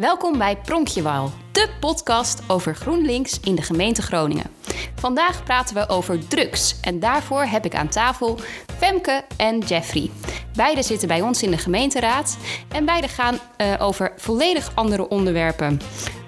[0.00, 4.50] Welkom bij Pronkjewal, de podcast over GroenLinks in de gemeente Groningen.
[4.94, 8.38] Vandaag praten we over drugs en daarvoor heb ik aan tafel
[8.78, 10.10] Femke en Jeffrey.
[10.54, 12.36] Beiden zitten bij ons in de gemeenteraad
[12.68, 15.80] en beide gaan uh, over volledig andere onderwerpen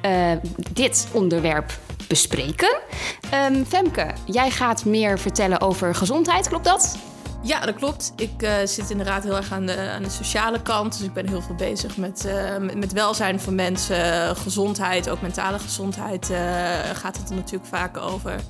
[0.06, 0.32] uh,
[0.72, 1.78] dit onderwerp
[2.08, 2.78] bespreken.
[3.34, 6.98] Um, Femke, jij gaat meer vertellen over gezondheid, klopt dat?
[7.42, 8.12] Ja, dat klopt.
[8.16, 10.98] Ik uh, zit inderdaad heel erg aan de, aan de sociale kant.
[10.98, 15.58] Dus ik ben heel veel bezig met, uh, met, welzijn van mensen, gezondheid, ook mentale
[15.58, 16.38] gezondheid uh,
[16.92, 18.40] gaat het er natuurlijk vaak over.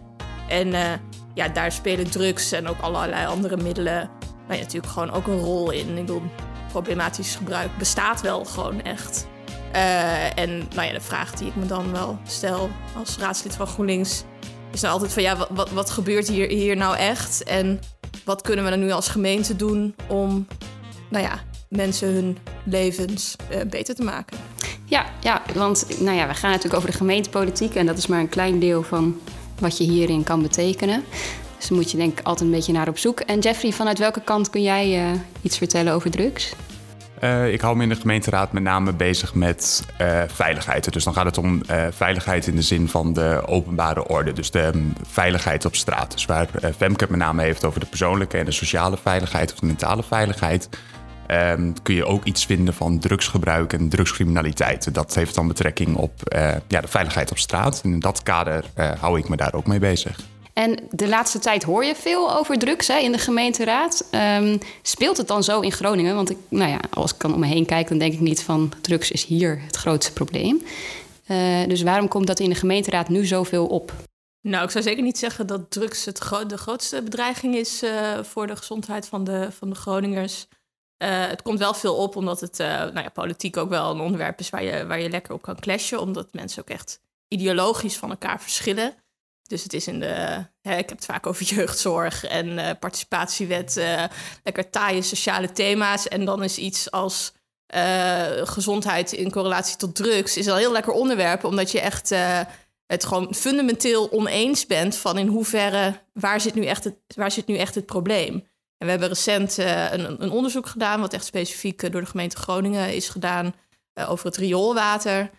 [0.48, 1.00] En
[1.34, 4.10] ja, daar spelen drugs en ook allerlei andere middelen
[4.46, 5.88] nou ja, natuurlijk gewoon ook een rol in.
[5.88, 6.22] Ik bedoel,
[6.68, 9.26] problematisch gebruik bestaat wel gewoon echt.
[10.34, 14.24] en nou ja, de vraag die ik me dan wel stel als raadslid van GroenLinks
[14.72, 17.42] is dan altijd van ja, wat, wat, wat gebeurt hier, hier nou echt?
[17.42, 17.80] En
[18.24, 20.46] wat kunnen we dan nu als gemeente doen om
[21.08, 24.36] nou ja, mensen hun levens uh, beter te maken?
[24.84, 28.20] Ja, ja, want nou ja, we gaan natuurlijk over de gemeentepolitiek en dat is maar
[28.20, 29.20] een klein deel van
[29.58, 31.04] wat je hierin kan betekenen.
[31.58, 33.20] Dus moet je denk ik altijd een beetje naar op zoek.
[33.20, 36.54] En Jeffrey, vanuit welke kant kun jij uh, iets vertellen over drugs?
[37.24, 40.92] Uh, ik hou me in de gemeenteraad met name bezig met uh, veiligheid.
[40.92, 44.32] Dus dan gaat het om uh, veiligheid in de zin van de openbare orde.
[44.32, 46.12] Dus de um, veiligheid op straat.
[46.12, 49.66] Dus waar Femke met name heeft over de persoonlijke en de sociale veiligheid of de
[49.66, 50.68] mentale veiligheid.
[51.28, 54.94] Um, kun je ook iets vinden van drugsgebruik en drugscriminaliteit.
[54.94, 56.12] Dat heeft dan betrekking op
[56.68, 57.80] ja, de veiligheid op straat.
[57.84, 58.64] En in dat kader
[59.00, 60.18] hou ik me daar ook mee bezig.
[60.52, 64.08] En de laatste tijd hoor je veel over drugs hè, in de gemeenteraad.
[64.40, 66.14] Um, speelt het dan zo in Groningen?
[66.14, 68.42] Want ik, nou ja, als ik dan om me heen kijk, dan denk ik niet
[68.42, 70.62] van drugs is hier het grootste probleem.
[71.28, 73.92] Uh, dus waarom komt dat in de gemeenteraad nu zoveel op?
[74.40, 76.16] Nou, ik zou zeker niet zeggen dat drugs het
[76.46, 80.46] de grootste bedreiging is uh, voor de gezondheid van de, van de Groningers.
[81.02, 84.40] Uh, het komt wel veel op omdat het nou ja, politiek ook wel een onderwerp
[84.40, 86.00] is waar je, waar je lekker op kan clashen.
[86.00, 88.94] Omdat mensen ook echt ideologisch van elkaar verschillen.
[89.52, 90.44] Dus het is in de.
[90.60, 93.80] Hè, ik heb het vaak over jeugdzorg en uh, participatiewet.
[94.42, 96.08] Lekker taaie sociale thema's.
[96.08, 97.32] En dan is iets als
[97.74, 100.36] uh, gezondheid in correlatie tot drugs.
[100.36, 102.08] Is al heel lekker onderwerp, omdat je echt
[102.86, 106.00] het gewoon fundamenteel oneens bent van in hoeverre.
[106.12, 108.34] Waar zit nu echt het, waar zit nu echt het probleem?
[108.78, 112.94] En we hebben recent een, een, onderzoek gedaan, wat echt specifiek door de gemeente Groningen
[112.94, 113.54] is gedaan
[113.94, 115.30] over het rioolwater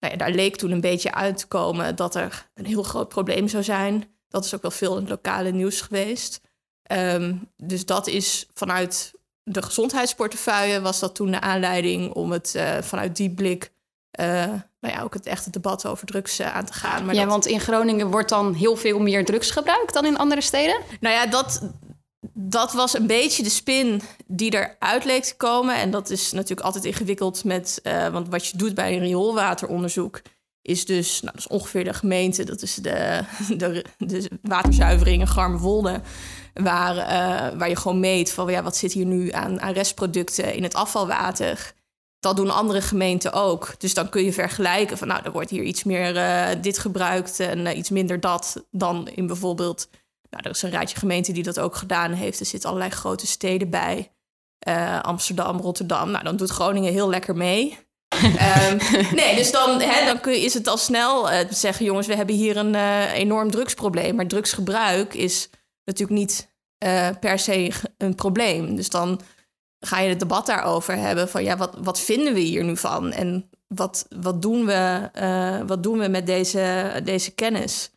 [0.00, 3.08] nou ja, daar leek toen een beetje uit te komen dat er een heel groot
[3.08, 4.04] probleem zou zijn.
[4.28, 6.40] Dat is ook wel veel in het lokale nieuws geweest.
[6.92, 9.12] Um, dus dat is vanuit
[9.42, 13.72] de gezondheidsportefeuille was dat toen de aanleiding om het uh, vanuit die blik
[14.20, 14.26] uh,
[14.80, 17.04] nou ja, ook het echte debat over drugs uh, aan te gaan.
[17.04, 20.40] Maar ja, want in Groningen wordt dan heel veel meer drugs gebruikt dan in andere
[20.40, 20.80] steden?
[21.00, 21.62] Nou ja, dat,
[22.32, 25.74] dat was een beetje de spin die eruit leek te komen.
[25.74, 27.80] En dat is natuurlijk altijd ingewikkeld met...
[27.82, 30.22] Uh, want wat je doet bij een rioolwateronderzoek...
[30.62, 32.44] is dus, nou, dat is ongeveer de gemeente...
[32.44, 33.24] dat is de,
[33.56, 36.00] de, de waterzuivering in Garmerwolde...
[36.54, 40.62] Waar, uh, waar je gewoon meet van ja, wat zit hier nu aan, restproducten in
[40.62, 41.72] het afvalwater...
[42.18, 43.74] Dat doen andere gemeenten ook.
[43.78, 47.40] Dus dan kun je vergelijken van, nou, er wordt hier iets meer uh, dit gebruikt
[47.40, 49.88] en iets minder dat dan in bijvoorbeeld
[50.30, 52.40] nou, er is een rijtje gemeenten die dat ook gedaan heeft.
[52.40, 54.12] Er zitten allerlei grote steden bij.
[54.68, 56.10] Uh, Amsterdam, Rotterdam.
[56.10, 57.78] Nou, dan doet Groningen heel lekker mee.
[58.24, 58.78] um,
[59.20, 61.84] nee, dus dan, hè, dan kun je, is het al snel uh, zeggen...
[61.84, 64.14] jongens, we hebben hier een uh, enorm drugsprobleem.
[64.14, 65.50] Maar drugsgebruik is
[65.84, 66.48] natuurlijk niet
[67.20, 68.76] per se een probleem.
[68.76, 69.20] Dus dan
[69.78, 71.28] ga je het debat daarover hebben...
[71.28, 73.12] van ja, wat, wat vinden we hier nu van?
[73.12, 75.10] En wat, wat, doen, we,
[75.66, 77.90] wat doen we met deze, deze kennis?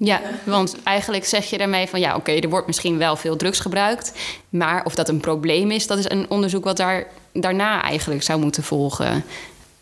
[0.00, 3.60] Ja, want eigenlijk zeg je daarmee van ja, oké, er wordt misschien wel veel drugs
[3.60, 4.12] gebruikt,
[4.48, 8.40] maar of dat een probleem is, dat is een onderzoek wat daar, daarna eigenlijk zou
[8.40, 9.24] moeten volgen.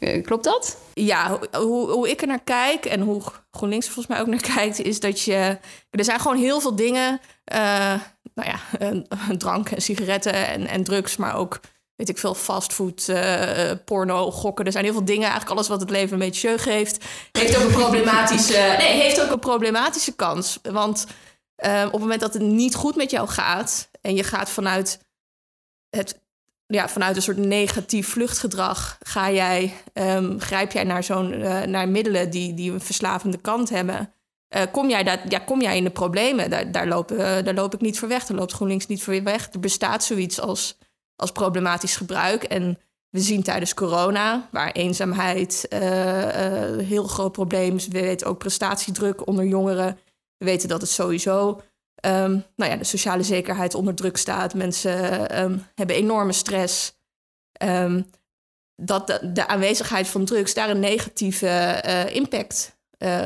[0.00, 0.76] Uh, klopt dat?
[0.94, 4.54] Ja, hoe, hoe ik er naar kijk en hoe GroenLinks er volgens mij ook naar
[4.54, 5.58] kijkt, is dat je.
[5.90, 7.20] Er zijn gewoon heel veel dingen.
[7.52, 7.94] Uh,
[8.34, 8.58] nou ja,
[9.38, 11.60] drank en sigaretten en, en drugs, maar ook
[11.96, 14.64] weet ik veel, fastfood, uh, porno, gokken.
[14.64, 15.22] Er zijn heel veel dingen.
[15.22, 19.22] Eigenlijk alles wat het leven een beetje jeugd geeft, heeft ook een problematische, nee, heeft
[19.22, 20.58] ook een problematische kans.
[20.62, 21.06] Want
[21.64, 25.00] uh, op het moment dat het niet goed met jou gaat en je gaat vanuit
[25.90, 26.24] het
[26.66, 31.88] ja, vanuit een soort negatief vluchtgedrag ga jij, um, grijp jij naar zo'n uh, naar
[31.88, 34.12] middelen die, die een verslavende kant hebben.
[34.56, 36.50] Uh, kom, jij daar, ja, kom jij in de problemen?
[36.50, 38.26] Daar, daar, loop, uh, daar loop ik niet voor weg.
[38.26, 39.48] Daar loopt GroenLinks niet voor weg.
[39.52, 40.78] Er bestaat zoiets als
[41.16, 42.42] als problematisch gebruik.
[42.42, 42.78] En
[43.10, 47.88] we zien tijdens corona, waar eenzaamheid uh, uh, heel groot probleem is.
[47.88, 49.98] We weten ook prestatiedruk onder jongeren.
[50.36, 51.60] We weten dat het sowieso
[52.06, 54.54] um, nou ja, de sociale zekerheid onder druk staat.
[54.54, 56.98] Mensen um, hebben enorme stress.
[57.62, 58.06] Um,
[58.82, 62.78] dat de, aanwezigheid van drugs daar een negatieve uh, impact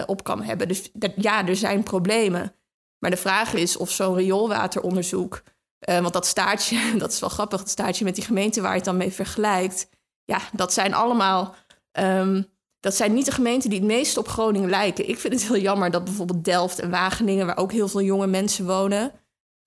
[0.07, 0.69] op kan hebben.
[0.69, 2.55] Dus dat, ja, er zijn problemen.
[2.99, 5.43] Maar de vraag is of zo'n rioolwateronderzoek,
[5.89, 8.77] uh, want dat staartje, dat is wel grappig, het staartje met die gemeente waar je
[8.77, 9.89] het dan mee vergelijkt,
[10.25, 11.55] ja, dat zijn allemaal,
[11.99, 12.47] um,
[12.81, 15.09] dat zijn niet de gemeenten die het meest op Groningen lijken.
[15.09, 18.27] Ik vind het heel jammer dat bijvoorbeeld Delft en Wageningen, waar ook heel veel jonge
[18.27, 19.13] mensen wonen,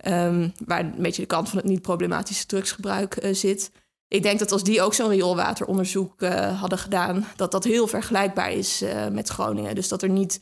[0.05, 3.71] um, waar een beetje de kant van het niet problematische drugsgebruik uh, zit.
[4.07, 8.51] Ik denk dat als die ook zo'n rioolwateronderzoek uh, hadden gedaan, dat dat heel vergelijkbaar
[8.51, 9.75] is met Groningen.
[9.75, 10.41] Dus dat er niet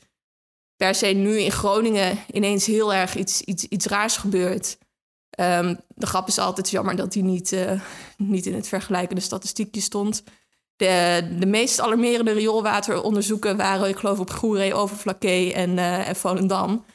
[0.75, 4.77] per se nu in Groningen ineens heel erg iets, iets, iets raars gebeurt.
[5.41, 7.81] Um, de grap is altijd jammer dat die niet, uh,
[8.17, 10.23] niet in het vergelijkende statistiekje stond.
[10.75, 16.85] De, de meest alarmerende rioolwateronderzoeken waren, ik geloof, op Goeree, Overflakkee en, uh, en Volendam.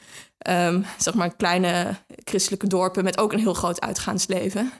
[0.49, 4.71] Um, zeg maar kleine christelijke dorpen met ook een heel groot uitgaansleven.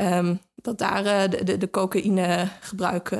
[0.00, 3.10] Um, dat daar uh, de, de, de cocaïnegebruik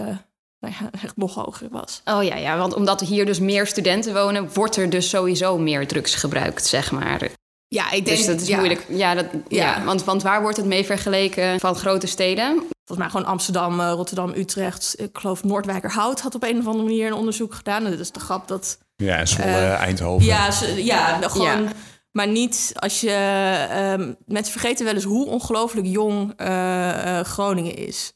[0.60, 2.00] nou ja, echt nog hoger was.
[2.04, 5.86] Oh ja, ja, want omdat hier dus meer studenten wonen, wordt er dus sowieso meer
[5.86, 7.30] drugs gebruikt, zeg maar.
[7.74, 8.86] Ja, ik denk dus dat is moeilijk.
[8.88, 9.76] Ja, dat, ja.
[9.76, 9.84] ja.
[9.84, 12.54] Want, want waar wordt het mee vergeleken van grote steden?
[12.84, 14.94] Volgens mij gewoon Amsterdam, uh, Rotterdam, Utrecht.
[14.98, 17.84] Ik geloof Noordwijkerhout had op een of andere manier een onderzoek gedaan.
[17.84, 18.78] En dat is de grap dat.
[18.96, 20.26] Ja, en Zwolle, uh, Eindhoven.
[20.26, 21.68] Ja, ja gewoon.
[22.12, 23.96] Maar niet als je.
[23.98, 28.12] Uh, mensen vergeten wel eens hoe ongelooflijk jong uh, Groningen is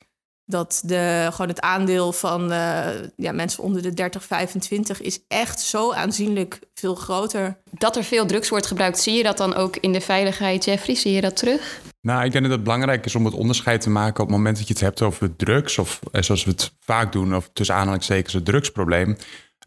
[0.46, 2.86] dat de, gewoon het aandeel van uh,
[3.16, 7.56] ja, mensen onder de 30, 25 is echt zo aanzienlijk veel groter.
[7.70, 10.94] Dat er veel drugs wordt gebruikt, zie je dat dan ook in de veiligheid, Jeffrey?
[10.94, 11.80] Zie je dat terug?
[12.00, 14.56] Nou, ik denk dat het belangrijk is om het onderscheid te maken op het moment
[14.56, 17.74] dat je het hebt over drugs, of eh, zoals we het vaak doen, of tussen
[17.74, 19.16] aanhalingstekens het drugsprobleem.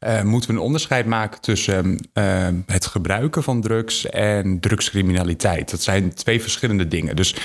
[0.06, 5.72] Uh, moeten we een onderscheid maken tussen uh, het gebruiken van drugs en drugscriminaliteit.
[5.72, 7.16] Dat zijn twee verschillende dingen.
[7.16, 7.36] Dus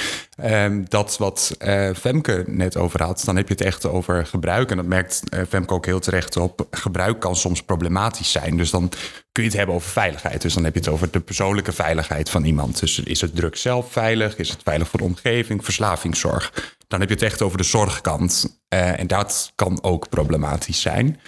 [0.45, 1.57] uh, dat wat
[1.97, 4.71] Femke net over had, dan heb je het echt over gebruik.
[4.71, 6.67] En dat merkt Femke ook heel terecht op.
[6.71, 8.57] Gebruik kan soms problematisch zijn.
[8.57, 8.89] Dus dan
[9.33, 10.43] kun je het hebben over veiligheid.
[10.43, 12.81] Dus dan heb je het over de persoonlijke veiligheid van iemand.
[12.81, 14.37] Dus is het drug zelf veilig?
[14.37, 15.65] Is het veilig voor de omgeving?
[15.65, 16.77] Verslavingszorg?
[16.89, 18.61] Dan heb je het echt over de zorgkant.
[18.69, 21.21] en dat kan ook problematisch zijn.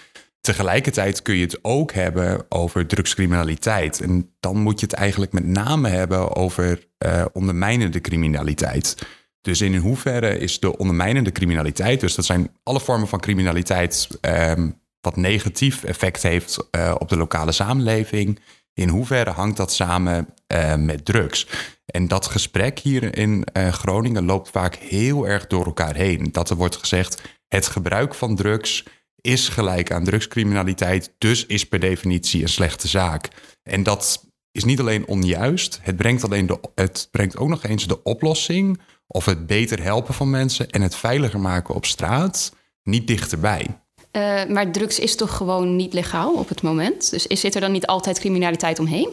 [0.45, 4.01] Tegelijkertijd kun je het ook hebben over drugscriminaliteit.
[4.01, 9.07] En dan moet je het eigenlijk met name hebben over uh, ondermijnende criminaliteit.
[9.41, 14.81] Dus in hoeverre is de ondermijnende criminaliteit, dus dat zijn alle vormen van criminaliteit um,
[15.01, 18.41] wat negatief effect heeft uh, op de lokale samenleving,
[18.73, 21.47] in hoeverre hangt dat samen uh, met drugs?
[21.87, 26.33] En dat gesprek hier in Groningen loopt vaak heel erg door elkaar heen.
[26.33, 28.85] Dat er wordt gezegd, het gebruik van drugs
[29.25, 33.29] is gelijk aan drugscriminaliteit, dus is per definitie een slechte zaak.
[33.63, 37.87] En dat is niet alleen onjuist, het brengt, alleen de, het brengt ook nog eens
[37.87, 43.07] de oplossing of het beter helpen van mensen en het veiliger maken op straat niet
[43.07, 43.67] dichterbij.
[44.13, 47.11] Uh, maar drugs is toch gewoon niet legaal op het moment?
[47.11, 49.09] Dus is, zit er dan niet altijd criminaliteit omheen?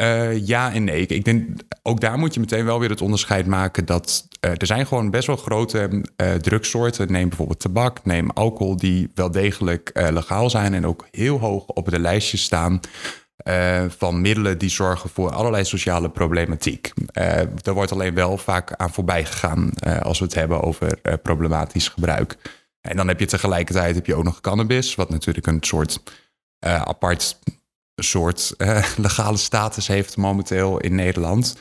[0.00, 1.06] Uh, ja en nee.
[1.06, 4.66] Ik denk, ook daar moet je meteen wel weer het onderscheid maken dat uh, er
[4.66, 7.12] zijn gewoon best wel grote uh, drugsoorten.
[7.12, 11.90] Neem bijvoorbeeld tabak, neem alcohol, die wel degelijk legaal zijn en ook heel hoog op
[11.90, 12.80] de lijstjes staan.
[13.88, 16.92] van middelen die zorgen voor allerlei sociale problematiek.
[17.62, 19.72] daar wordt alleen wel vaak aan voorbij gegaan
[20.02, 22.36] als we het hebben over problematisch gebruik.
[22.80, 26.02] En dan heb je tegelijkertijd heb je ook nog cannabis, wat natuurlijk een soort
[26.60, 27.38] apart
[27.96, 28.54] soort
[28.96, 31.56] legale status heeft momenteel in Nederland.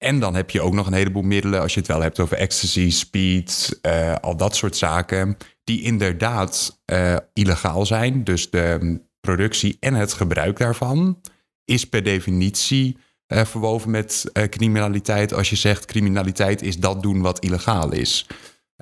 [0.00, 2.36] En dan heb je ook nog een heleboel middelen, als je het wel hebt over
[2.36, 8.24] ecstasy, speed, uh, al dat soort zaken, die inderdaad uh, illegaal zijn.
[8.24, 11.20] Dus de productie en het gebruik daarvan
[11.64, 15.34] is per definitie verwoven met criminaliteit.
[15.34, 18.26] Als je zegt criminaliteit is dat doen wat illegaal is.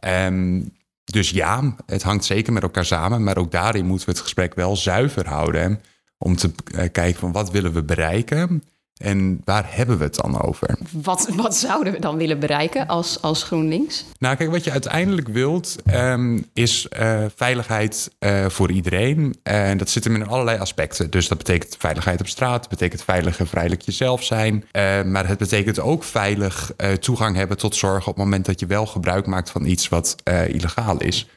[0.06, 0.72] Um,
[1.04, 4.54] dus ja, het hangt zeker met elkaar samen, maar ook daarin moeten we het gesprek
[4.54, 5.80] wel zuiver houden
[6.18, 8.62] om te eh, kijken van wat willen we bereiken
[8.98, 10.78] en waar hebben we het dan over?
[10.92, 14.04] Wat, wat zouden we dan willen bereiken als, als GroenLinks?
[14.18, 19.36] Nou, kijk, wat je uiteindelijk wilt um, is uh, veiligheid uh, voor iedereen.
[19.42, 21.10] En dat zit hem in allerlei aspecten.
[21.10, 24.64] Dus dat betekent veiligheid op straat, betekent veilig en vrijelijk jezelf zijn.
[25.04, 28.86] Maar het betekent ook veilig toegang hebben tot zorg op het moment dat je wel
[28.86, 30.16] gebruik maakt van iets wat
[30.48, 31.28] illegaal is.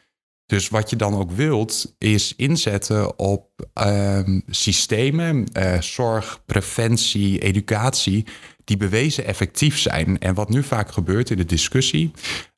[0.52, 8.26] Dus wat je dan ook wilt, is inzetten op ehm, systemen, uh, zorg, preventie, educatie,
[8.64, 10.20] die bewezen effectief zijn.
[10.20, 12.12] En wat nu vaak gebeurt in de discussie,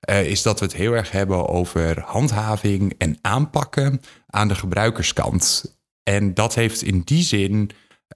[0.10, 5.76] uh, is dat we het heel erg hebben over handhaving en aanpakken aan de gebruikerskant.
[6.04, 7.70] En dat heeft in die zin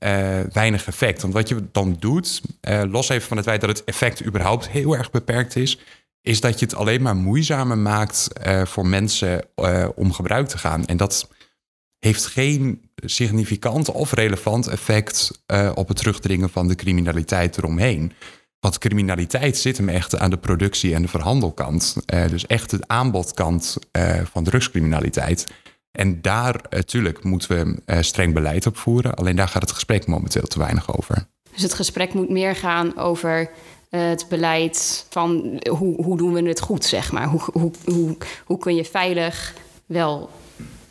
[0.03, 1.21] uh, weinig effect.
[1.21, 2.41] Want wat je dan doet,
[2.89, 5.79] los even van het feit dat het effect überhaupt heel erg beperkt is,
[6.27, 8.27] is dat je het alleen maar moeizamer maakt
[8.63, 9.45] voor mensen
[9.95, 10.85] om gebruik te gaan.
[10.85, 11.29] En dat
[11.99, 15.41] heeft geen significant of relevant effect
[15.73, 18.13] op het terugdringen van de criminaliteit eromheen.
[18.59, 21.95] Want criminaliteit zit hem echt aan de productie- en de verhandelkant.
[22.05, 23.77] Dus echt de aanbodkant
[24.31, 25.47] van drugscriminaliteit.
[25.91, 29.13] En daar, natuurlijk, moeten we streng beleid op voeren.
[29.13, 31.27] Alleen daar gaat het gesprek momenteel te weinig over.
[31.53, 33.49] Dus het gesprek moet meer gaan over
[33.89, 37.27] het beleid van hoe, hoe doen we het goed, zeg maar.
[37.27, 39.53] Hoe, hoe, hoe, hoe kun je veilig
[39.85, 40.29] wel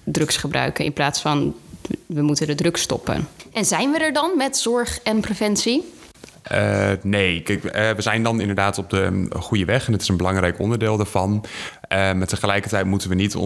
[0.05, 1.55] drugs gebruiken in plaats van
[2.07, 3.29] we moeten de drugs stoppen.
[3.53, 5.93] En zijn we er dan met zorg en preventie?
[6.53, 10.09] Uh, nee, kijk, uh, we zijn dan inderdaad op de goede weg en het is
[10.09, 11.45] een belangrijk onderdeel daarvan.
[11.45, 13.37] Uh, maar tegelijkertijd moeten we niet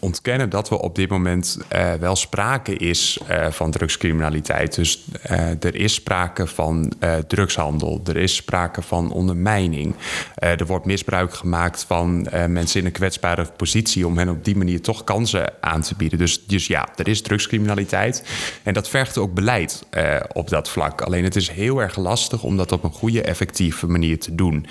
[0.00, 4.74] ontkennen dat we op dit moment uh, wel sprake is uh, van drugscriminaliteit.
[4.74, 6.92] Dus uh, er is sprake van
[7.26, 9.94] drugshandel, er is sprake van ondermijning.
[10.34, 14.80] er wordt misbruik gemaakt van mensen in een kwetsbare positie om hen op die manier
[14.80, 16.18] toch kansen aan te bieden.
[16.18, 18.24] Dus, dus ja, er is drugscriminaliteit
[18.62, 19.86] en dat vergt ook beleid
[20.32, 21.00] op dat vlak.
[21.00, 24.66] Alleen het is heel erg lastig om dat op een goede, effectieve manier te doen.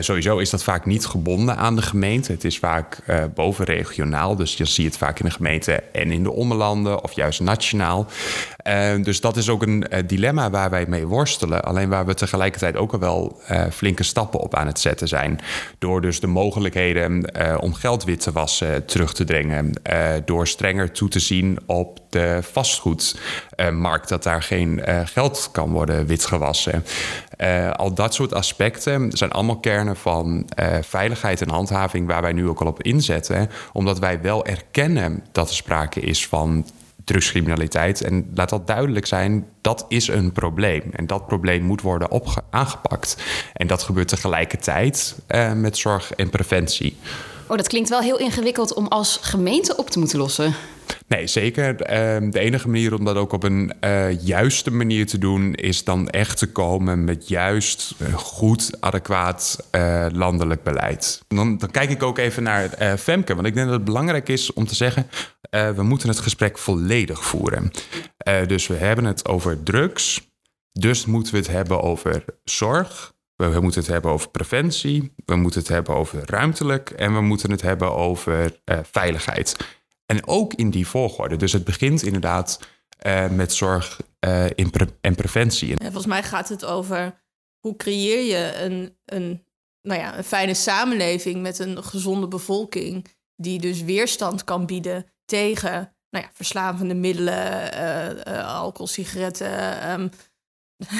[0.00, 2.32] sowieso is dat vaak niet gebonden aan de gemeente.
[2.32, 2.98] Het is vaak
[3.34, 4.36] bovenregionaal.
[4.36, 7.40] Dus dus je ziet het vaak in de gemeente en in de ommelanden of juist
[7.40, 8.06] nationaal.
[8.64, 11.62] Uh, dus dat is ook een uh, dilemma waar wij mee worstelen.
[11.62, 15.40] Alleen waar we tegelijkertijd ook al wel uh, flinke stappen op aan het zetten zijn.
[15.78, 19.72] Door dus de mogelijkheden om geld wit te wassen terug te dringen.
[20.24, 24.08] door strenger toe te zien op de vastgoedmarkt.
[24.08, 26.84] dat daar geen geld kan worden witgewassen.
[27.76, 30.48] al dat soort aspecten zijn allemaal kernen van
[30.82, 33.50] veiligheid en handhaving waar wij nu ook al op inzetten.
[33.72, 36.64] Omdat wij wel erkennen dat er sprake is van
[37.04, 38.00] drugscriminaliteit.
[38.00, 40.82] En laat dat duidelijk zijn, dat is een probleem.
[40.92, 42.08] En dat probleem moet worden
[42.50, 43.16] aangepakt.
[43.52, 46.96] En dat gebeurt tegelijkertijd uh, met zorg en preventie.
[47.46, 50.54] Oh, dat klinkt wel heel ingewikkeld om als gemeente op te moeten lossen.
[51.06, 51.80] Nee, zeker.
[51.80, 55.84] Ehm, de enige manier om dat ook op een uh, juiste manier te doen, is
[55.84, 59.66] dan echt te komen met juist uh, goed, adequaat
[60.12, 61.22] landelijk beleid.
[61.28, 64.52] Dan, dan, kijk ik ook even naar Femke, want ik denk dat het belangrijk is
[64.52, 65.06] om te zeggen:
[65.52, 67.70] we moeten het gesprek volledig voeren.
[68.46, 70.30] dus we hebben het over drugs,
[70.72, 73.12] dus moeten we het hebben over zorg.
[73.36, 77.50] We moeten het hebben over preventie, we moeten het hebben over ruimtelijk en we moeten
[77.50, 79.56] het hebben over veiligheid.
[80.06, 81.36] En ook in die volgorde.
[81.36, 82.60] Dus het begint inderdaad
[83.30, 84.00] met zorg
[84.54, 85.70] in en preventie.
[85.70, 87.22] En volgens mij gaat het over
[87.58, 89.44] hoe creëer je een, een,
[89.82, 93.06] nou ja, een fijne samenleving met een gezonde bevolking.
[93.36, 97.70] Die dus weerstand kan bieden tegen nou ja, verslavende middelen,
[98.28, 99.90] uh, alcohol, sigaretten.
[99.90, 100.10] Um,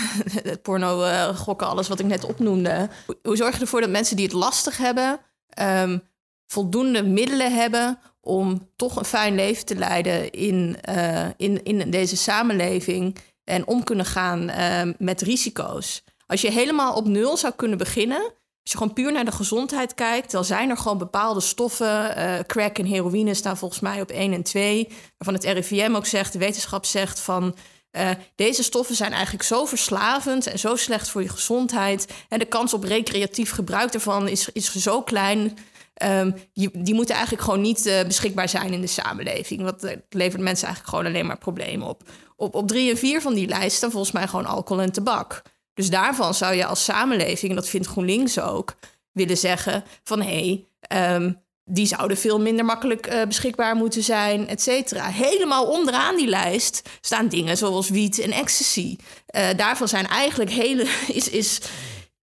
[0.43, 2.89] het porno, gokken, alles wat ik net opnoemde.
[3.23, 5.21] Hoe zorg je ervoor dat mensen die het lastig hebben,
[5.61, 6.03] um,
[6.47, 12.17] voldoende middelen hebben om toch een fijn leven te leiden in, uh, in, in deze
[12.17, 16.05] samenleving en om kunnen gaan uh, met risico's.
[16.27, 19.95] Als je helemaal op nul zou kunnen beginnen, als je gewoon puur naar de gezondheid
[19.95, 24.11] kijkt, dan zijn er gewoon bepaalde stoffen, uh, crack en heroïne staan volgens mij op
[24.11, 24.89] 1 en 2,
[25.19, 27.55] waarvan het RIVM ook zegt, de wetenschap zegt van
[27.93, 32.13] uh, deze stoffen zijn eigenlijk zo verslavend en zo slecht voor je gezondheid.
[32.29, 35.59] En de kans op recreatief gebruik daarvan is, is zo klein
[36.05, 39.63] Um, die, moeten eigenlijk gewoon niet uh, beschikbaar zijn in de samenleving.
[39.63, 42.03] Want dat levert mensen eigenlijk gewoon alleen maar problemen op.
[42.37, 45.43] Op, op drie en vier van die lijsten volgens mij gewoon alcohol en tabak.
[45.75, 48.75] Dus daarvan zou je als samenleving, en dat vindt GroenLinks ook,
[49.13, 54.49] willen zeggen van hé, hey, um, die zouden veel minder makkelijk uh, beschikbaar moeten zijn,
[54.49, 55.07] et cetera.
[55.07, 58.97] Helemaal onderaan die lijst staan dingen zoals wiet en ecstasy.
[59.37, 61.61] Uh, daarvan zijn eigenlijk hele, is, is,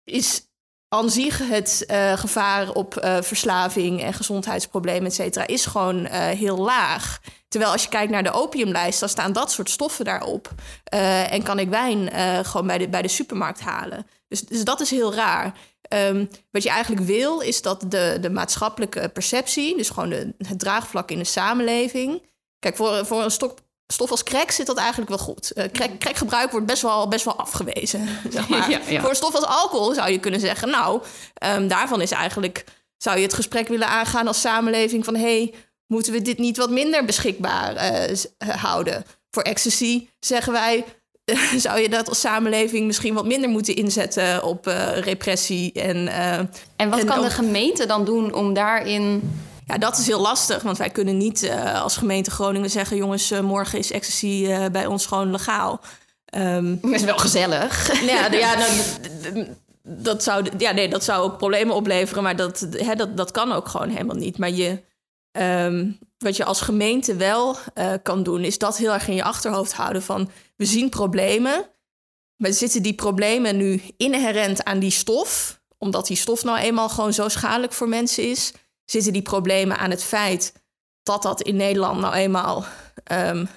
[0.04, 0.50] is
[0.94, 6.12] aan zich het uh, gevaar op uh, verslaving en gezondheidsproblemen, et cetera, is gewoon uh,
[6.12, 7.20] heel laag.
[7.48, 10.50] Terwijl als je kijkt naar de opiumlijst, dan staan dat soort stoffen daarop.
[11.30, 12.12] en kan ik wijn
[12.46, 14.08] gewoon bij de, bij de supermarkt halen.
[14.28, 15.54] Dus, dus dat is heel raar.
[15.94, 21.12] Um, wat je eigenlijk wil, is dat de, de maatschappelijke perceptie, dus gewoon het draagvlak
[21.12, 22.30] in de samenleving.
[22.60, 23.58] Kijk, voor, voor een stok,
[23.92, 25.52] stof als crack zit dat eigenlijk wel goed.
[25.56, 28.08] Uh, crack, crackgebruik wordt best wel, best wel afgewezen.
[28.30, 28.70] Zeg maar.
[28.70, 29.02] ja, ja.
[29.02, 30.70] Voor stof als alcohol zou je kunnen zeggen...
[30.70, 31.02] nou,
[31.46, 32.64] um, daarvan is eigenlijk...
[32.98, 35.16] zou je het gesprek willen aangaan als samenleving van...
[35.16, 35.54] hey,
[35.88, 39.06] moeten we dit niet wat minder beschikbaar uh, houden?
[39.32, 40.86] Voor ecstasy zeggen wij...
[41.58, 46.08] zou je dat als samenleving misschien wat minder moeten inzetten op repressie en...
[46.76, 47.24] en wat en kan ook...
[47.24, 49.22] de gemeente dan doen om daarin
[49.72, 52.98] ja, dat is heel lastig, want wij kunnen niet uh, als gemeente Groningen zeggen...
[52.98, 55.82] jongens, uh, morgen is ecstasy uh, bij ons gewoon legaal.
[56.36, 58.02] Um, is wel gezellig.
[58.06, 59.48] ja, ja nou,
[59.84, 63.52] dat, zou, ja, nee, dat zou ook problemen opleveren, maar dat, hè, dat, dat kan
[63.52, 64.38] ook gewoon helemaal niet.
[64.38, 64.82] Maar je,
[65.32, 69.24] ehm, wat je als gemeente wel uh, kan doen, is dat heel erg in je
[69.24, 71.70] achterhoofd houden van we zien problemen,
[72.36, 77.14] maar zitten die problemen nu inherent aan die stof, omdat die stof nou eenmaal gewoon
[77.14, 78.54] zo schadelijk voor mensen is?
[78.92, 80.54] Zitten die problemen aan het feit
[81.04, 82.66] dat dat in Nederland nou eenmaal
[83.12, 83.48] um,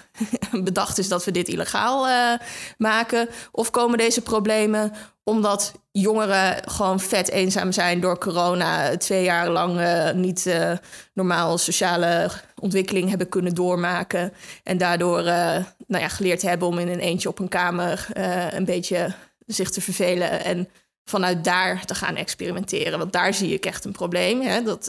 [0.65, 2.33] bedacht is dat we dit illegaal uh,
[2.79, 3.29] maken?
[3.53, 4.93] Of komen deze problemen
[5.25, 10.73] omdat jongeren gewoon vet eenzaam zijn door corona, twee jaar lang uh, niet uh,
[11.13, 14.33] normaal sociale ontwikkeling hebben kunnen doormaken.
[14.63, 15.65] En daardoor nou
[16.03, 18.07] ja, geleerd hebben om in een eentje op een kamer
[18.51, 19.15] een beetje
[19.47, 20.45] zich te vervelen.
[20.45, 20.69] En
[21.05, 22.99] vanuit daar te gaan experimenteren.
[22.99, 24.41] Want daar zie ik echt een probleem.
[24.41, 24.63] Hè?
[24.63, 24.89] Dat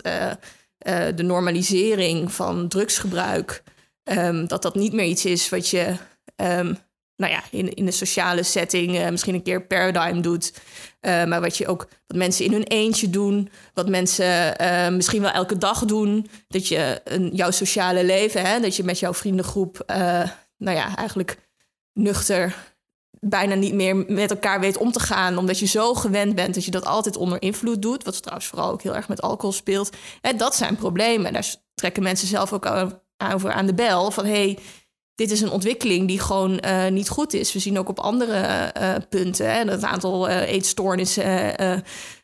[1.15, 3.63] de normalisering van drugsgebruik.
[4.12, 5.95] Um, dat dat niet meer iets is wat je
[6.36, 6.77] um,
[7.15, 10.53] nou ja, in, in de sociale setting uh, misschien een keer paradigm doet.
[11.01, 14.55] Maar wat je ook, wat mensen in hun eentje doen, wat mensen
[14.95, 16.29] misschien wel elke dag doen.
[16.48, 19.84] Dat je een, jouw sociale leven, hè, dat je met jouw vriendengroep,
[20.57, 21.38] nou ja, eigenlijk
[21.93, 22.75] nuchter
[23.19, 25.38] bijna niet meer met elkaar weet om te gaan.
[25.38, 28.03] Omdat je zo gewend bent dat je dat altijd onder invloed doet.
[28.03, 29.89] Wat trouwens vooral ook heel erg met alcohol speelt.
[30.22, 31.34] Hè, dat zijn problemen.
[31.34, 32.65] Daar trekken mensen zelf ook
[33.34, 34.12] over aan de bel.
[34.12, 34.57] Van hey,
[35.15, 37.53] dit is een ontwikkeling die gewoon uh, niet goed is.
[37.53, 39.53] We zien ook op andere uh, punten.
[39.53, 41.55] Hè, het aantal uh, eetstoornissen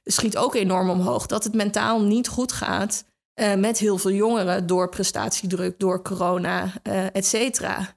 [0.04, 1.26] schiet ook enorm omhoog.
[1.26, 3.04] Dat het mentaal niet goed gaat
[3.58, 6.74] met heel veel jongeren door prestatiedruk, door corona,
[7.14, 7.96] et cetera.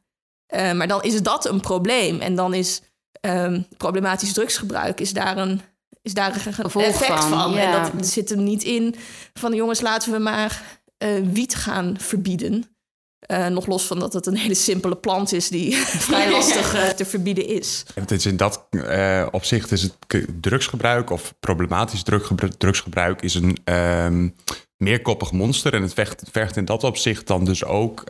[0.48, 2.20] Maar dan is dat een probleem.
[2.20, 2.82] En dan is
[3.20, 5.60] um, problematisch drugsgebruik is daar een,
[6.02, 7.28] is daar een effect van.
[7.28, 7.52] van.
[7.52, 7.84] Ja.
[7.84, 8.94] En dat zit er niet in
[9.32, 10.80] van jongens, laten we maar
[11.32, 12.74] wiet gaan verbieden.
[13.30, 15.76] Uh, nog los van dat het een hele simpele plant is die
[16.08, 17.84] vrij lastig uh, te verbieden is.
[17.94, 19.96] Het is in dat uh, opzicht is het
[20.40, 22.02] drugsgebruik of problematisch
[22.58, 24.34] drugsgebruik is een um,
[24.84, 25.74] meerkoppig monster.
[25.74, 28.04] En het vergt, vergt, in dat opzicht dan dus ook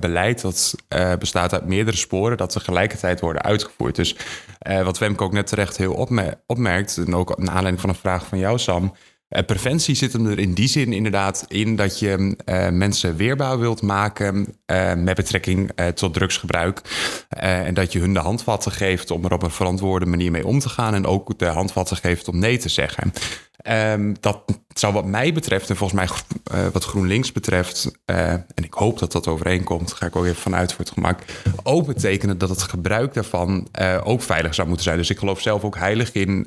[0.00, 0.74] beleid dat
[1.18, 3.96] bestaat uit meerdere sporen dat tegelijkertijd worden uitgevoerd.
[3.96, 4.16] Dus
[4.82, 8.26] wat Wemke ook net terecht heel opmer opmerkt, en ook naar aanleiding van een vraag
[8.26, 8.92] van jou, Sam
[9.28, 13.58] uh, preventie zit hem er in die zin inderdaad in dat je uh, mensen weerbaar
[13.58, 16.80] wilt maken uh, met betrekking tot drugsgebruik.
[17.28, 20.58] en dat je hun de handvatten geeft om er op een verantwoorde manier mee om
[20.58, 20.94] te gaan.
[20.94, 23.12] En ook de handvatten geeft om nee te zeggen.
[23.66, 24.42] Um, dat
[24.74, 26.08] zou wat mij betreft en volgens mij
[26.72, 30.84] wat GroenLinks betreft, en ik hoop dat dat overeenkomt, ga ik ook even vanuit voor
[30.84, 31.20] het gemak,
[31.62, 33.68] ook betekenen dat het gebruik daarvan
[34.04, 34.98] ook veilig zou moeten zijn.
[34.98, 36.46] Dus ik geloof zelf ook heilig in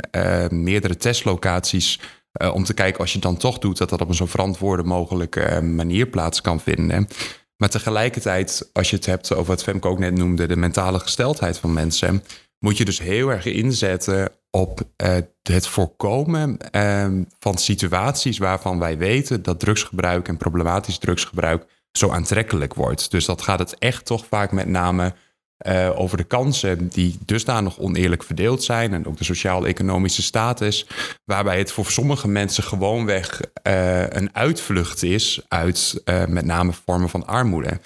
[0.49, 1.99] meerdere testlocaties
[2.41, 4.25] uh, om te kijken als je het dan toch doet, dat dat op een zo
[4.25, 7.07] verantwoorde mogelijke uh, manier plaats kan vinden.
[7.57, 11.57] Maar tegelijkertijd, als je het hebt over wat Femke ook net noemde, de mentale gesteldheid
[11.57, 12.23] van mensen,
[12.59, 18.97] moet je dus heel erg inzetten op uh, het voorkomen ehm, van situaties waarvan wij
[18.97, 23.11] weten dat drugsgebruik en problematisch drugsgebruik zo aantrekkelijk wordt.
[23.11, 25.13] Dus dat gaat het echt toch vaak met name
[25.67, 30.87] uh, over de kansen die dusdanig oneerlijk verdeeld zijn en ook de sociaal-economische status,
[31.25, 37.27] waarbij het voor sommige mensen gewoonweg uh, een uitvlucht is uit met name vormen van
[37.27, 37.79] armoede.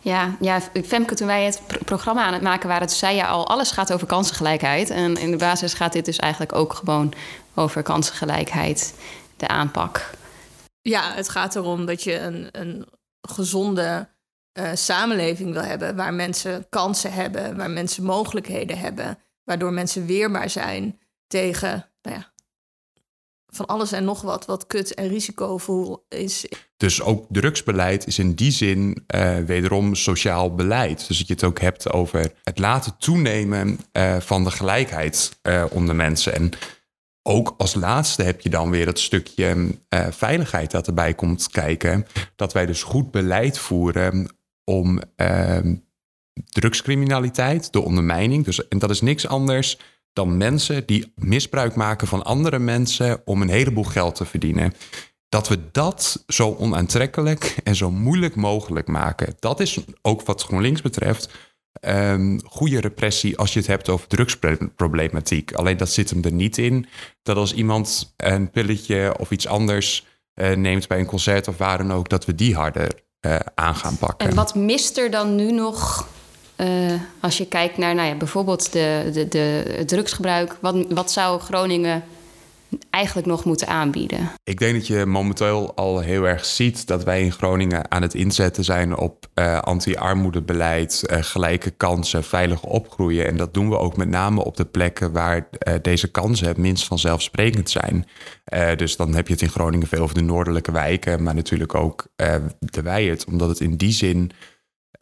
[0.00, 3.48] Ja, ja, Femke, toen wij het programma aan het maken waren, toen zei je al,
[3.48, 4.90] alles gaat over kansengelijkheid.
[4.90, 7.12] En in de basis gaat dit dus eigenlijk ook gewoon
[7.54, 8.94] over kansengelijkheid,
[9.36, 10.10] de aanpak.
[10.80, 12.86] Ja, het gaat erom dat je een, een
[13.20, 14.08] gezonde
[14.58, 20.50] uh, samenleving wil hebben, waar mensen kansen hebben, waar mensen mogelijkheden hebben, waardoor mensen weerbaar
[20.50, 22.32] zijn tegen nou ja,
[23.50, 26.46] van alles en nog wat, wat kut en risicovol is.
[26.76, 31.08] Dus ook drugsbeleid is in die zin uh, wederom sociaal beleid.
[31.08, 35.64] Dus dat je het ook hebt over het laten toenemen uh, van de gelijkheid uh,
[35.70, 36.34] onder mensen.
[36.34, 36.50] En
[37.22, 39.68] ook als laatste heb je dan weer het stukje
[40.10, 42.06] veiligheid dat erbij komt kijken.
[42.36, 44.28] Dat wij dus goed beleid voeren
[44.64, 45.00] om
[46.44, 48.44] drugscriminaliteit, de ondermijning.
[48.44, 49.78] Dus, en dat is niks anders
[50.18, 54.72] dan mensen die misbruik maken van andere mensen om een heleboel geld te verdienen.
[55.28, 59.34] Dat we dat zo onaantrekkelijk en zo moeilijk mogelijk maken.
[59.38, 61.30] Dat is ook wat GroenLinks betreft
[61.80, 65.52] um, goede repressie als je het hebt over drugsproblematiek.
[65.52, 66.86] Alleen dat zit hem er niet in.
[67.22, 71.78] Dat als iemand een pilletje of iets anders uh, neemt bij een concert of waar
[71.78, 72.90] dan ook, dat we die harder
[73.26, 74.28] uh, aan gaan pakken.
[74.28, 76.08] En wat mist er dan nu nog
[76.60, 80.56] uh, als je kijkt naar nou ja, bijvoorbeeld de, de, de, het drugsgebruik?
[80.60, 82.04] Wat, wat zou Groningen
[82.90, 84.30] eigenlijk nog moeten aanbieden?
[84.44, 88.14] Ik denk dat je momenteel al heel erg ziet dat wij in Groningen aan het
[88.14, 93.26] inzetten zijn op uh, anti-armoedebeleid, uh, gelijke kansen, veilig opgroeien.
[93.26, 95.48] En dat doen we ook met name op de plekken waar
[95.82, 98.06] deze kansen het minst vanzelfsprekend zijn.
[98.76, 102.06] dus dan heb je het in Groningen veel over de noordelijke wijken, maar natuurlijk ook
[102.58, 104.30] de Wijert, omdat het in die zin.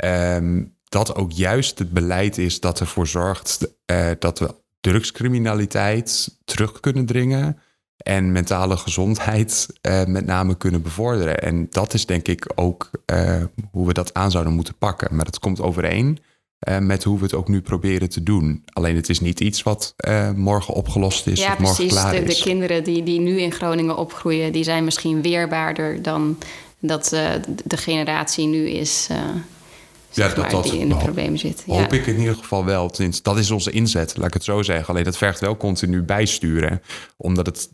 [0.05, 3.69] Um, dat ook juist het beleid is dat ervoor zorgt
[4.19, 7.59] dat we drugscriminaliteit terug kunnen dringen
[7.97, 11.43] en mentale gezondheid uh, met name kunnen bevorderen.
[11.43, 15.15] En dat is denk ik ook uh, hoe we dat aan zouden moeten pakken.
[15.17, 16.19] Maar dat komt overeen
[16.69, 18.63] uh, met hoe we het ook nu proberen te doen.
[18.73, 19.95] Alleen het is niet iets wat
[20.35, 21.93] morgen opgelost is ja, of morgen precies.
[21.93, 22.37] klaar de, is.
[22.37, 26.39] De kinderen die, die nu in Groningen opgroeien, die zijn misschien weerbaarder dan
[26.79, 27.09] dat
[27.65, 29.09] de generatie nu is
[30.17, 31.65] ja, dat, dat, die in de problemen zit.
[31.67, 32.93] Hoop ik in ieder geval wel.
[33.23, 34.89] Dat is onze inzet, laat ik het zo zeggen.
[34.89, 36.83] Alleen dat vergt wel continu bijsturen.
[37.17, 37.69] Omdat het,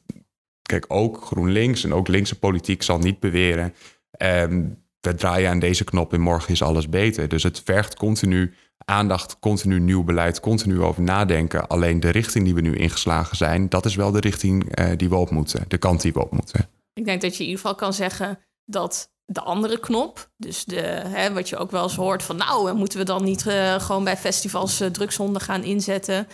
[0.63, 3.75] kijk, ook GroenLinks en ook linkse politiek zal niet beweren...
[4.23, 7.29] Um, we draaien aan deze knop en morgen is alles beter.
[7.29, 11.67] Dus het vergt continu aandacht, continu nieuw beleid, continu over nadenken.
[11.69, 15.09] Alleen de richting die we nu ingeslagen zijn, dat is wel de richting uh, die
[15.09, 15.65] we op moeten.
[15.69, 16.69] De kant die we op moeten.
[16.93, 20.31] Ik denk dat je in ieder geval kan zeggen dat de andere knop.
[20.37, 22.37] Dus de, hè, wat je ook wel eens hoort van...
[22.37, 26.29] nou, moeten we dan niet uh, gewoon bij festivals uh, drugshonden gaan inzetten...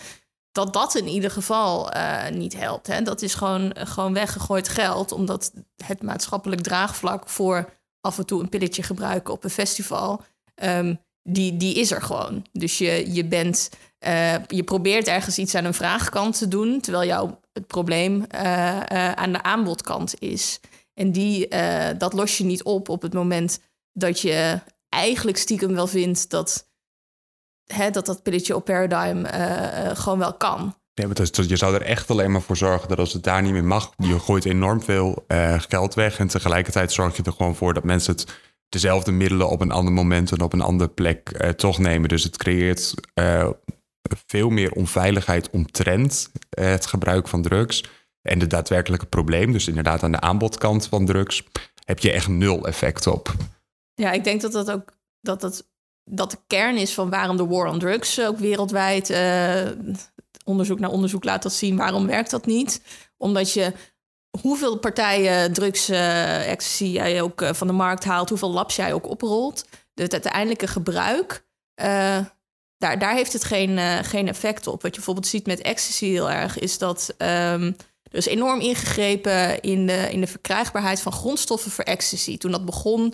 [0.51, 1.91] dat dat in ieder geval
[2.31, 2.87] niet helpt.
[2.87, 3.01] Hè.
[3.01, 5.11] Dat is gewoon, gewoon weggegooid geld...
[5.11, 5.51] omdat
[5.85, 7.69] het maatschappelijk draagvlak voor
[8.01, 10.21] af en toe een pilletje gebruiken op een festival...
[10.63, 12.45] Um, die, die is er gewoon.
[12.51, 13.69] Dus je, je bent...
[14.47, 16.81] je probeert ergens iets aan een vraagkant te doen...
[16.81, 18.25] terwijl jouw het probleem
[19.15, 20.59] aan de aanbodkant is...
[20.99, 23.59] En die, uh, dat los je niet op op het moment
[23.93, 24.59] dat je
[24.89, 26.67] eigenlijk stiekem wel vindt dat
[27.65, 30.75] hè, dat, dat pilletje op Paradigm uh, gewoon wel kan.
[30.93, 33.51] Nee, maar je zou er echt alleen maar voor zorgen dat als het daar niet
[33.51, 35.25] meer mag, je gooit enorm veel
[35.57, 36.19] geld weg.
[36.19, 38.25] En tegelijkertijd zorg je er gewoon voor dat mensen het
[38.69, 42.09] dezelfde middelen op een ander moment en op een andere plek toch nemen.
[42.09, 42.93] Dus het creëert
[44.25, 47.83] veel meer onveiligheid omtrent het gebruik van drugs.
[48.29, 51.43] En de daadwerkelijke probleem, dus inderdaad aan de aanbodkant van drugs,
[51.85, 53.33] heb je echt nul effect op.
[53.93, 55.67] Ja, ik denk dat dat ook dat dat,
[56.03, 59.65] dat de kern is van waarom de war on drugs ook wereldwijd uh,
[60.45, 61.77] onderzoek naar onderzoek laat dat zien.
[61.77, 62.81] Waarom werkt dat niet?
[63.17, 63.73] Omdat je
[64.41, 68.93] hoeveel partijen drugs, uh, ecstasy jij ook uh, van de markt haalt, hoeveel labs jij
[68.93, 71.45] ook oprolt, het uiteindelijke gebruik.
[72.77, 74.81] daar, daar heeft het geen, geen effect op.
[74.81, 77.75] Wat je bijvoorbeeld ziet met ecstasy heel erg, is dat um,
[78.17, 82.37] is enorm ingegrepen in de, in de verkrijgbaarheid van grondstoffen voor ecstasy.
[82.37, 83.13] Toen dat begon,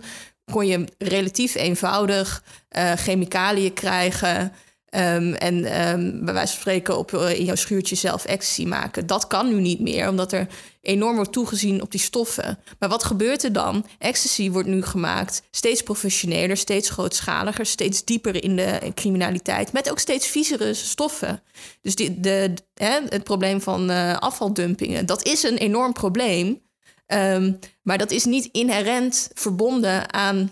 [0.52, 4.52] kon je relatief eenvoudig uh, chemicaliën krijgen.
[4.96, 5.54] Um, en
[5.88, 9.06] um, bij wijze van spreken op, uh, in jouw schuurtje zelf ecstasy maken.
[9.06, 10.46] Dat kan nu niet meer, omdat er
[10.80, 12.58] enorm wordt toegezien op die stoffen.
[12.78, 13.86] Maar wat gebeurt er dan?
[13.98, 19.98] Ecstasy wordt nu gemaakt steeds professioneler, steeds grootschaliger, steeds dieper in de criminaliteit, met ook
[19.98, 21.42] steeds viezere stoffen.
[21.82, 26.64] Dus die, de, hè, het probleem van uh, afvaldumpingen, dat is een enorm probleem.
[27.06, 30.50] Um, maar dat is niet inherent verbonden aan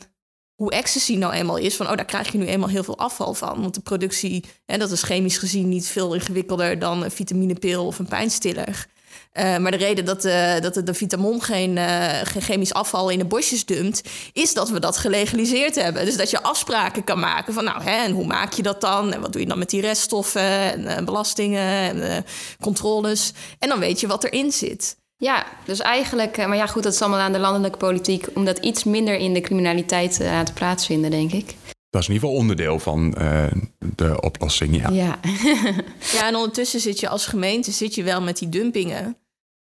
[0.55, 1.77] hoe ecstasy nou eenmaal is.
[1.77, 3.61] Van, oh, daar krijg je nu eenmaal heel veel afval van.
[3.61, 7.99] Want de productie, hè, dat is chemisch gezien niet veel ingewikkelder dan een vitaminepil of
[7.99, 8.87] een pijnstiller.
[9.33, 13.09] Uh, maar de reden dat, uh, dat de, de Vitamon geen, uh, geen chemisch afval
[13.09, 16.05] in de bosjes dumpt, is dat we dat gelegaliseerd hebben.
[16.05, 19.13] Dus dat je afspraken kan maken van, nou, hè, en hoe maak je dat dan?
[19.13, 22.25] En wat doe je dan met die reststoffen en belastingen en
[22.61, 23.33] controles?
[23.59, 24.97] En dan weet je wat erin zit.
[25.17, 28.59] Ja, dus eigenlijk, maar ja, goed, dat is allemaal aan de landelijke politiek om dat
[28.59, 31.55] iets minder in de criminaliteit uh, te plaatsvinden, denk ik.
[31.91, 33.47] Dat is in ieder geval onderdeel van uh,
[33.95, 34.89] de oplossing, ja.
[34.89, 35.19] Ja.
[36.17, 39.17] ja, en ondertussen zit je als gemeente zit je wel met die dumpingen.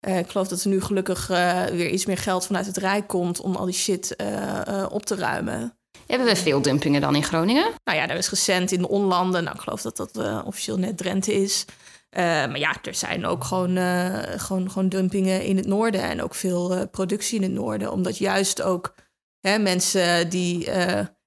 [0.09, 1.27] Uh, ik geloof dat er nu gelukkig
[1.73, 4.17] weer iets meer geld vanuit het Rijk komt om al die shit
[4.89, 5.77] op te ruimen.
[6.07, 7.71] Hebben we veel dumpingen dan in Groningen?
[7.85, 10.97] Nou ja, er is recent in de onlanden, nou ik geloof dat dat officieel net
[10.97, 11.65] Drenthe is.
[12.17, 16.23] Uh, maar ja, er zijn ook gewoon, uh, gewoon, gewoon dumpingen in het noorden en
[16.23, 17.93] ook veel uh, productie in het noorden.
[17.93, 18.95] Omdat juist ook
[19.41, 20.69] hè, mensen die,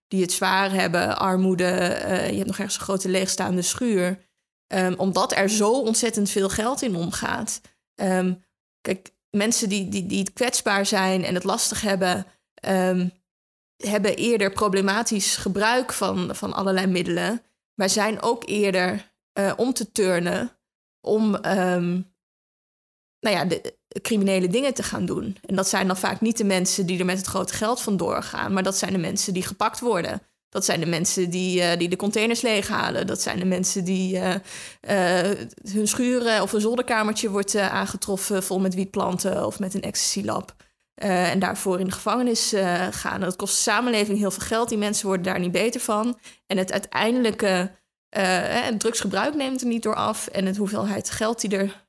[0.08, 1.66] die het zwaar hebben, armoede,
[2.32, 4.24] je hebt nog ergens een grote leegstaande schuur.
[4.74, 7.62] Um, omdat er zo ontzettend veel geld in omgaat.
[8.02, 8.44] Um,
[8.82, 12.26] kijk, mensen die, die, die kwetsbaar zijn en het lastig hebben,
[12.68, 13.12] um,
[13.76, 17.42] hebben eerder problematisch gebruik van, van allerlei middelen.
[17.74, 19.14] Maar zijn ook eerder
[19.56, 20.52] om te turnen
[21.06, 22.14] om um,
[23.20, 25.38] nou ja, de, criminele dingen te gaan doen.
[25.46, 28.24] En dat zijn dan vaak niet de mensen die er met het grote geld vandoor
[28.24, 30.22] gaan, maar dat zijn de mensen die gepakt worden.
[30.50, 33.08] Dat zijn de mensen die, die de containers leeghalen.
[33.08, 34.20] Dat zijn de mensen die
[35.72, 40.56] hun schuren of een zolderkamertje wordt aangetroffen vol met wietplanten of met een ecstasy-lab.
[40.96, 42.54] en daarvoor in de gevangenis
[42.90, 43.20] gaan.
[43.20, 44.70] Dat kost de samenleving heel veel geld.
[44.70, 46.20] Die mensen worden daar niet beter van.
[46.48, 47.72] En het uiteindelijke
[48.78, 50.28] drugsgebruik neemt er niet door af.
[50.28, 51.84] En het hoeveelheid geld die er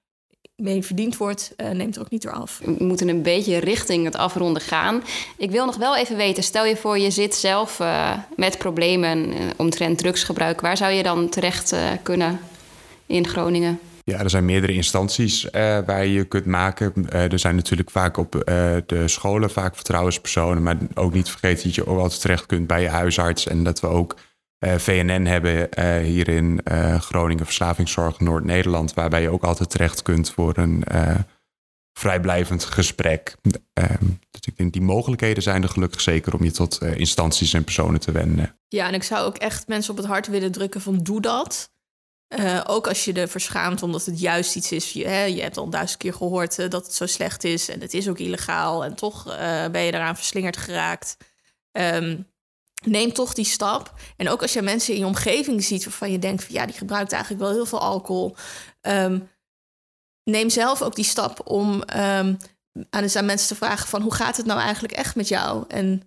[0.57, 2.61] mee verdiend wordt, uh, neemt er ook niet door af.
[2.65, 5.03] We moeten een beetje richting het afronden gaan.
[5.37, 9.29] Ik wil nog wel even weten, stel je voor je zit zelf uh, met problemen
[9.29, 10.61] uh, omtrent drugsgebruik.
[10.61, 12.41] Waar zou je dan terecht kunnen
[13.07, 13.79] in Groningen?
[14.05, 15.49] Ja, er zijn meerdere instanties
[15.87, 17.11] waar je kunt maken.
[17.11, 18.33] er zijn natuurlijk vaak op
[18.87, 20.63] de scholen vaak vertrouwenspersonen.
[20.63, 23.47] Maar ook niet vergeten dat je ook altijd terecht kunt bij je huisarts.
[23.47, 24.17] En dat we ook
[24.61, 29.71] uh, eh, VNN hebben uh, hier in uh, Groningen Verslavingszorg Noord-Nederland, waarbij je ook altijd
[29.71, 30.85] terecht kunt voor een
[31.93, 33.37] vrijblijvend gesprek.
[33.73, 37.65] Ehm, dus ik denk die mogelijkheden zijn er gelukkig zeker om je tot instanties en
[37.65, 38.59] personen te wenden.
[38.69, 41.71] Ja, en ik zou ook echt mensen op het hart willen drukken van doe dat.
[42.67, 44.93] ook als je er verschaamt omdat het juist iets is.
[44.93, 47.95] Je, hè, je hebt al duizend keer gehoord dat het zo slecht is en het
[47.95, 49.25] is ook illegaal en toch
[49.73, 51.17] ben je eraan verslingerd geraakt.
[51.73, 52.27] Um,
[52.87, 53.95] neem toch die stap.
[54.17, 56.75] En ook als je mensen in je omgeving ziet waarvan je denkt van ja, die
[56.75, 58.37] gebruikt eigenlijk wel heel veel alcohol.
[58.81, 59.19] Ehm,
[60.25, 62.37] neem zelf ook die stap om um,
[62.91, 65.65] aan, aan mensen te vragen van hoe gaat het nou eigenlijk echt met jou?
[65.69, 66.03] En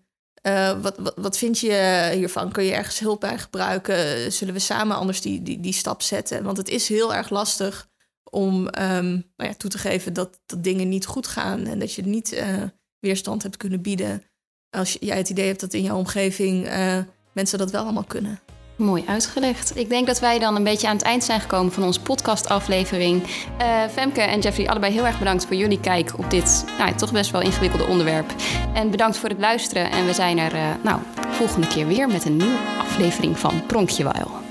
[0.47, 2.51] uh, wat, wat, wat vind je hiervan?
[2.51, 4.31] Kun je ergens hulp bij gebruiken?
[4.31, 6.43] Zullen we samen anders die, die, die stap zetten?
[6.43, 7.89] Want het is heel erg lastig
[8.29, 11.93] om um, nou ja, toe te geven dat, dat dingen niet goed gaan en dat
[11.93, 12.63] je niet uh,
[12.99, 14.23] weerstand hebt kunnen bieden
[14.71, 16.97] als jij het idee hebt dat in jouw omgeving uh,
[17.31, 18.39] mensen dat wel allemaal kunnen.
[18.75, 19.77] Mooi uitgelegd.
[19.77, 23.23] Ik denk dat wij dan een beetje aan het eind zijn gekomen van onze podcastaflevering.
[23.23, 27.11] Uh, Femke en Jeffrey, allebei heel erg bedankt voor jullie kijk op dit nou, toch
[27.11, 28.33] best wel ingewikkelde onderwerp.
[28.73, 29.91] En bedankt voor het luisteren.
[29.91, 34.48] En we zijn er uh, nou, volgende keer weer met een nieuwe aflevering van Pronkjewail.